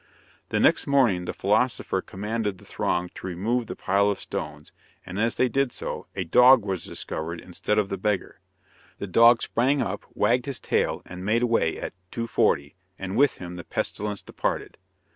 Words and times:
The 0.49 0.59
next 0.59 0.87
morning, 0.87 1.25
the 1.25 1.31
philosopher 1.33 2.01
commanded 2.01 2.57
the 2.57 2.65
throng 2.65 3.09
to 3.13 3.27
remove 3.27 3.67
the 3.67 3.75
pile 3.75 4.09
of 4.09 4.19
stones, 4.19 4.71
and 5.05 5.19
as 5.19 5.35
they 5.35 5.47
did 5.47 5.71
so, 5.71 6.07
a 6.15 6.23
dog 6.23 6.65
was 6.65 6.83
discovered 6.83 7.39
instead 7.39 7.77
of 7.77 7.89
the 7.89 7.99
beggar. 7.99 8.39
The 8.97 9.05
dog 9.05 9.43
sprang 9.43 9.79
up, 9.79 10.07
wagged 10.15 10.47
his 10.47 10.59
tail, 10.59 11.03
and 11.05 11.23
made 11.23 11.43
away 11.43 11.77
at 11.77 11.93
"two 12.09 12.25
forty" 12.25 12.73
and 12.97 13.15
with 13.15 13.33
him 13.35 13.57
the 13.57 13.63
pestilence 13.63 14.23
departed. 14.23 14.79